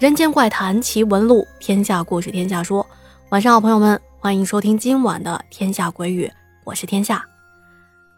[0.00, 2.86] 人间怪谈奇闻录，天下故事天下说。
[3.28, 6.26] 晚上好，朋友们，欢迎收听今晚的《天下鬼语》，
[6.64, 7.26] 我是天下。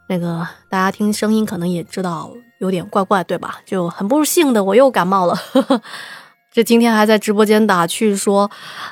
[0.08, 3.58] 那个大家听声音可能也知道有点怪怪，对吧？
[3.66, 5.36] 就很不幸的，我又感冒了。
[6.52, 8.48] 这今天还在直播间打趣说，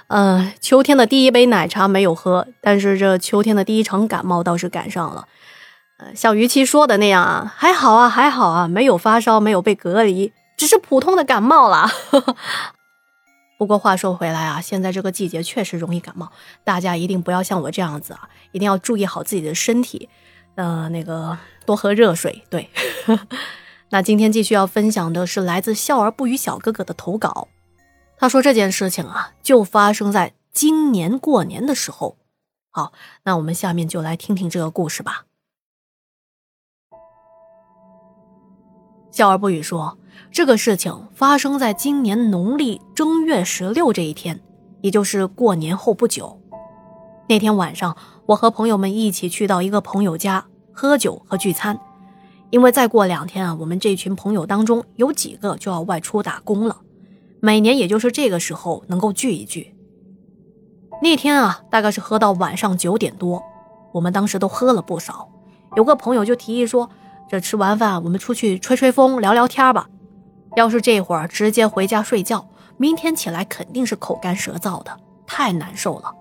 [0.09, 5.29] 呃，秋天的第一杯奶茶没有喝，但是这秋天的第一场感冒倒是赶上了。
[5.99, 11.89] 呃，像于琦说的那样啊，还好啊，还好啊，没有发烧，没有被隔离，只是普通的感冒啦。
[13.61, 16.33] 不过话说回来啊，现在这个季节确实容易感冒，
[16.65, 20.09] 大家一定不要像我这样子啊，一定要注意好自己的身体，
[20.55, 22.43] 呃，那个多喝热水。
[22.49, 22.71] 对，
[23.93, 27.49] 那今天继续要分享的是来自笑而不语小哥哥的投稿，
[28.17, 32.17] 他说这件事情啊，就发生在今年过年的时候。
[32.71, 35.27] 好，那我们下面就来听听这个故事吧。
[39.21, 39.99] 笑而不语说。
[40.33, 44.41] 这个事情发生在今年农历正月十六这一天，
[44.81, 46.41] 也就是过年后不久。
[47.29, 51.79] 那天晚上，我和朋友们一起去到一个朋友家喝酒和聚餐。
[52.49, 56.79] 因为再过两天啊，我们这群朋友当中有几个就要外出打工了，
[57.41, 59.75] 每年也就是这个时候能够聚一聚。
[61.03, 63.43] 那天啊，大概是喝到晚上九点多，
[63.93, 65.29] 我们当时都喝了不少。
[65.77, 66.89] 有个朋友就提议说
[67.31, 69.89] ：“这吃完饭，我们出去吹吹风，聊聊天吧。”
[70.57, 72.45] 要是这会儿直接回家睡觉，
[72.77, 76.13] 明天起来肯定是口干舌燥的，太难受了。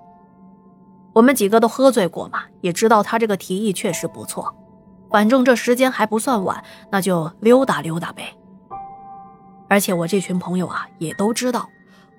[1.14, 4.56] 我们几个都喝醉过嘛，也知道他这个提议确实不错。
[5.10, 8.36] 反正这时间还不算晚，那就溜达溜达呗。
[9.68, 11.68] 而且我这群朋友啊，也都知道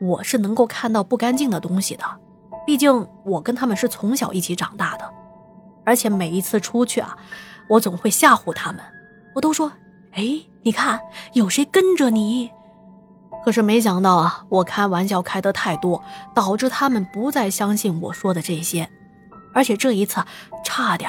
[0.00, 2.04] 我是能够看到不干净的东西的，
[2.66, 5.08] 毕竟我跟他们是从小一起长大的。
[5.84, 7.16] 而且每一次出去啊，
[7.70, 8.82] 我总会吓唬他们，
[9.34, 9.72] 我都说。
[10.12, 11.00] 哎，你看，
[11.34, 12.50] 有谁跟着你？
[13.44, 16.02] 可是没想到啊，我开玩笑开得太多，
[16.34, 18.90] 导致他们不再相信我说的这些，
[19.54, 20.20] 而且这一次
[20.64, 21.08] 差点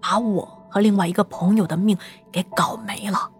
[0.00, 1.96] 把我和另外一个朋友的命
[2.32, 3.30] 给搞没了。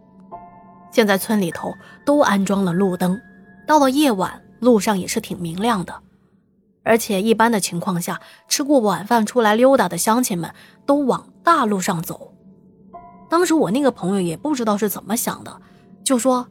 [0.93, 1.75] 现在村里头
[2.07, 3.21] 都安装了路灯，
[3.67, 6.03] 到了夜晚路上也是挺明亮的，
[6.85, 10.55] 而且一般的情况下，吃过晚饭出来溜达的乡亲们
[10.87, 12.33] 都往大路上走。
[13.31, 15.63] 当时我那个朋友也不知道是怎么想的，
[16.05, 16.49] 就说：“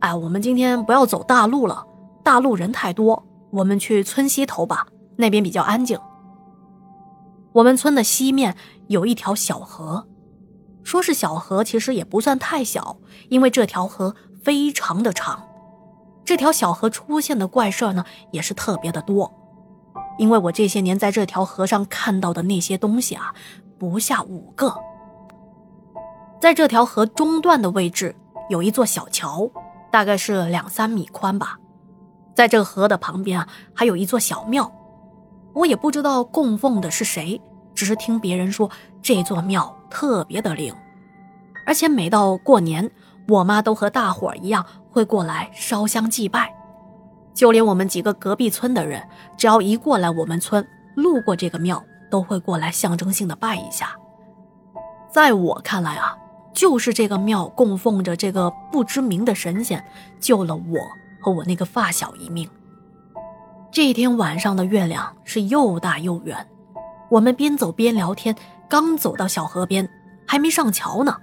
[0.00, 1.86] 哎，我们今天不要走大路了，
[2.24, 6.00] 大路人太多，我们去村西头吧，那边比较安静。”
[7.52, 8.56] 我们村的西面
[8.88, 10.08] 有一条小河，
[10.82, 12.96] 说是小河，其实也不算太小，
[13.28, 15.44] 因为这条河非常的长。
[16.24, 19.30] 这条小河出现的怪事呢，也是特别的多，
[20.16, 23.34] 因为我这些年在这条河上看到的那些东西啊，
[23.78, 24.74] 不下五个。
[26.42, 28.16] 在这条河中段的位置
[28.48, 29.48] 有一座小桥，
[29.92, 31.56] 大概是两三米宽吧。
[32.34, 34.68] 在这河的旁边啊，还有一座小庙，
[35.52, 37.40] 我也不知道供奉的是谁，
[37.76, 38.68] 只是听别人说
[39.00, 40.74] 这座庙特别的灵，
[41.64, 42.90] 而且每到过年，
[43.28, 46.52] 我妈都和大伙儿一样会过来烧香祭拜，
[47.32, 49.00] 就连我们几个隔壁村的人，
[49.36, 50.66] 只要一过来我们村，
[50.96, 51.80] 路过这个庙，
[52.10, 53.94] 都会过来象征性的拜一下。
[55.08, 56.18] 在我看来啊。
[56.54, 59.84] 就是这个庙供奉着这个不知名的神仙，
[60.20, 60.78] 救了我
[61.20, 62.48] 和我那个发小一命。
[63.70, 66.46] 这天晚上的月亮是又大又圆，
[67.10, 68.36] 我们边走边聊天，
[68.68, 69.88] 刚走到小河边，
[70.26, 71.16] 还没上桥呢，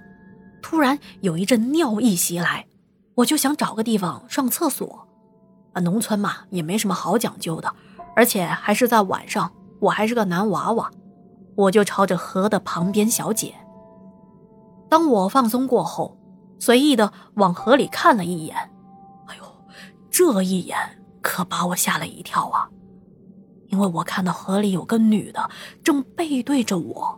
[0.60, 2.66] 突然有一阵尿意袭来，
[3.14, 5.06] 我就想找个地方上厕所。
[5.74, 7.72] 啊，农村嘛也没什么好讲究的，
[8.16, 10.90] 而且还是在晚上，我还是个男娃娃，
[11.54, 13.54] 我就朝着河的旁边小姐。
[14.90, 16.18] 当我放松过后，
[16.58, 18.56] 随意的往河里看了一眼，
[19.28, 19.44] 哎呦，
[20.10, 20.76] 这一眼
[21.22, 22.68] 可把我吓了一跳啊！
[23.68, 25.48] 因为我看到河里有个女的
[25.84, 27.16] 正背对着我，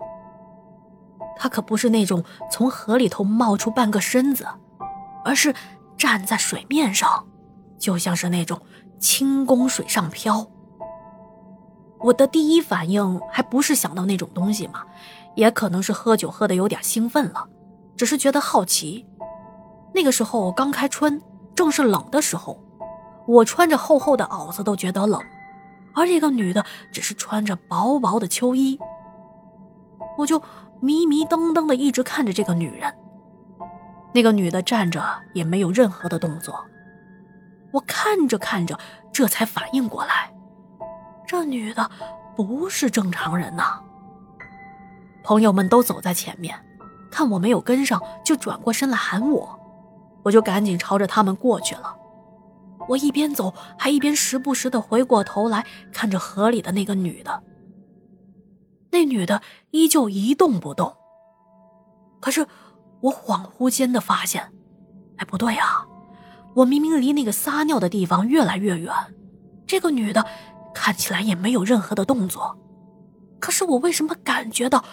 [1.38, 4.46] 她可不是那种从河里头冒出半个身子，
[5.24, 5.54] 而是
[5.96, 7.26] 站在水面上，
[7.78, 8.60] 就像是那种
[9.00, 10.46] 轻功水上漂。
[12.00, 14.84] 我的第一反应还不是想到那种东西嘛，
[15.36, 17.48] 也可能是喝酒喝的有点兴奋了。
[17.96, 19.06] 只是觉得好奇，
[19.94, 21.20] 那个时候刚开春，
[21.54, 22.58] 正是冷的时候，
[23.26, 25.20] 我穿着厚厚的袄子都觉得冷，
[25.94, 28.78] 而这个女的只是穿着薄薄的秋衣，
[30.18, 30.42] 我就
[30.80, 32.92] 迷迷瞪瞪的一直看着这个女人。
[34.14, 35.02] 那个女的站着
[35.32, 36.64] 也没有任何的动作，
[37.72, 38.78] 我看着看着，
[39.12, 40.34] 这才反应过来，
[41.26, 41.90] 这女的
[42.34, 43.80] 不是正常人呐。
[45.22, 46.58] 朋友们都走在前面。
[47.12, 49.60] 看我没有跟上，就转过身来喊我，
[50.24, 51.94] 我就赶紧朝着他们过去了。
[52.88, 57.44] 我一边走，还一边时不时的回过头来看着河里的那个女的。
[58.90, 60.96] 那女的依旧一动不动。
[62.18, 62.46] 可是，
[63.00, 64.52] 我恍惚间的发现，
[65.18, 65.86] 哎，不对啊！
[66.54, 68.92] 我明明离那个撒尿的地方越来越远，
[69.66, 70.24] 这个女的
[70.74, 72.58] 看起来也没有任何的动作，
[73.40, 74.84] 可是我为什么感觉到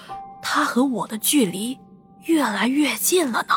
[0.42, 1.77] 她和我的距离
[2.25, 3.54] 越来越近了呢？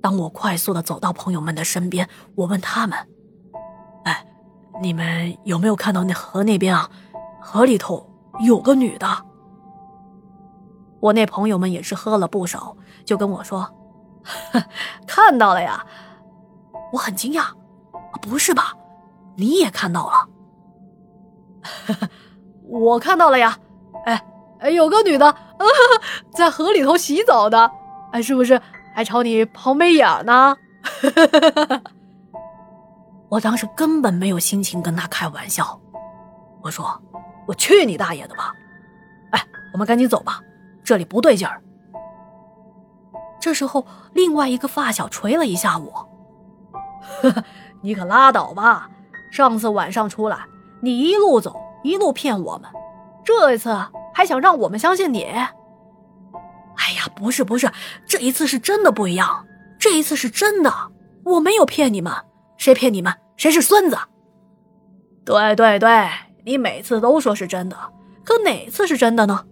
[0.00, 2.98] 当我快速的走到朋友们的身边，我问他们
[4.04, 4.26] ：“哎，
[4.82, 6.90] 你们有没有看到那河那边啊？
[7.40, 8.10] 河里头
[8.40, 9.06] 有个女的。”
[11.00, 13.74] 我那朋友们也是喝了不少，就跟我说
[15.06, 15.84] ：“看到了呀。”
[16.92, 17.46] 我很惊讶
[18.22, 18.74] ：“不是吧？
[19.36, 20.28] 你也看到了？”
[22.68, 23.58] 我看到了呀！
[24.04, 25.34] 哎，有个女的
[26.32, 27.70] 在河里头洗澡的，
[28.12, 28.60] 哎，是不是？
[28.94, 30.56] 还朝你抛媚眼呢！
[33.28, 35.80] 我当时根本没有心情跟他开玩笑，
[36.62, 37.02] 我说
[37.48, 38.52] ：“我去你大爷的吧！”
[39.32, 40.40] 哎，我们赶紧走吧，
[40.84, 41.60] 这里不对劲儿。
[43.40, 46.08] 这时候，另外一个发小捶了一下我
[47.82, 48.88] ：“你可拉倒吧！
[49.32, 50.38] 上次晚上出来，
[50.80, 52.70] 你一路走一路骗我们，
[53.24, 53.76] 这一次
[54.14, 55.24] 还想让我们相信你？”
[56.76, 57.70] 哎呀，不是不是，
[58.06, 59.46] 这一次是真的不一样，
[59.78, 60.72] 这一次是真的，
[61.24, 62.12] 我没有骗你们，
[62.56, 63.96] 谁骗你们，谁是孙子。
[65.24, 66.08] 对对对，
[66.44, 67.76] 你每次都说是真的，
[68.24, 69.44] 可哪次是真的呢？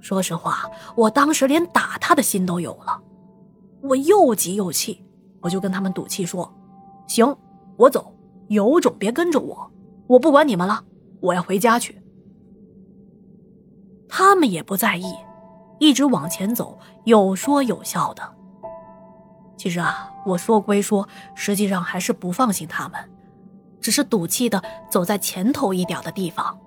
[0.00, 3.02] 说实话，我当时连打他的心都有了，
[3.82, 5.04] 我又急又气，
[5.40, 6.50] 我就跟他们赌气说
[7.08, 7.36] ：“行，
[7.76, 8.14] 我走，
[8.46, 9.68] 有种别跟着我，
[10.06, 10.84] 我不管你们了，
[11.20, 12.00] 我要回家去。”
[14.08, 15.14] 他们也不在意。
[15.78, 18.22] 一直往前走，有说有笑的。
[19.58, 22.98] 其实啊，我说归说，实际上还是不放心他们，
[23.80, 26.58] 只是赌气的走在前头一点的地方。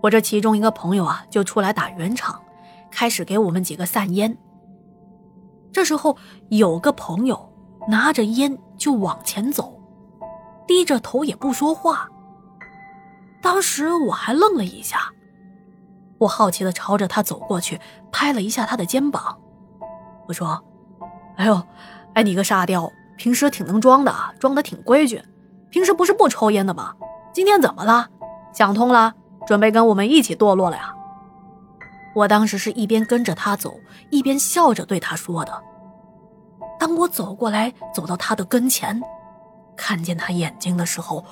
[0.00, 2.40] 我这其中一个朋友啊，就出来打圆场，
[2.90, 4.36] 开始给我们几个散烟。
[5.72, 6.16] 这时候
[6.50, 7.52] 有个朋友
[7.88, 9.80] 拿着烟就往前走，
[10.68, 12.08] 低着头也不说话。
[13.42, 15.10] 当时我还愣了一下。
[16.18, 17.80] 我好奇的朝着他走过去，
[18.12, 19.38] 拍了一下他的肩膀，
[20.26, 20.64] 我说
[21.36, 21.62] ：“哎呦，
[22.14, 25.22] 哎，你个沙雕，平时挺能装的，装的挺规矩。
[25.70, 26.94] 平时不是不抽烟的吗？
[27.32, 28.08] 今天怎么了？
[28.52, 29.12] 想通了，
[29.46, 30.94] 准备跟我们一起堕落了呀？”
[32.14, 33.74] 我当时是一边跟着他走，
[34.10, 35.62] 一边笑着对他说的。
[36.78, 39.02] 当我走过来，走到他的跟前，
[39.76, 41.24] 看见他眼睛的时候，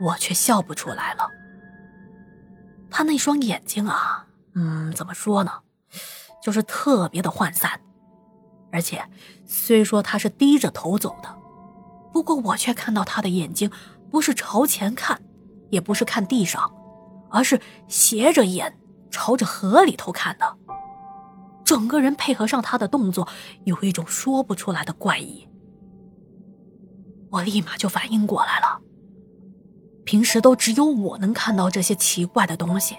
[0.00, 1.28] 我却笑不出来了。
[2.90, 4.24] 他那双眼睛啊！
[4.54, 5.52] 嗯，怎么说呢？
[6.42, 7.80] 就是特别的涣散，
[8.72, 9.04] 而且
[9.44, 11.36] 虽说他是低着头走的，
[12.12, 13.70] 不过我却看到他的眼睛
[14.10, 15.20] 不是朝前看，
[15.70, 16.72] 也不是看地上，
[17.28, 18.78] 而是斜着眼
[19.10, 20.56] 朝着河里头看的。
[21.64, 23.28] 整个人配合上他的动作，
[23.64, 25.46] 有一种说不出来的怪异。
[27.30, 28.80] 我立马就反应过来了，
[30.04, 32.96] 平时都只有我能看到这些奇怪的东西。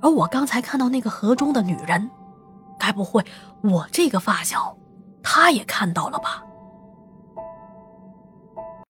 [0.00, 2.10] 而我刚才看到那个河中的女人，
[2.78, 3.24] 该不会
[3.62, 4.76] 我这个发小，
[5.22, 6.44] 她也看到了吧？